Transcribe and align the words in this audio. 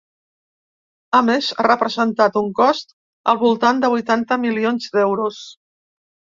A 1.17 1.19
més, 1.27 1.49
ha 1.57 1.65
representat 1.67 2.41
un 2.43 2.49
cost 2.61 2.97
al 3.35 3.41
voltant 3.45 3.85
de 3.87 3.95
vuitanta 3.97 4.41
milions 4.49 4.93
d’euros. 4.99 5.41